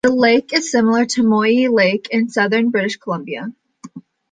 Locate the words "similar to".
0.71-1.21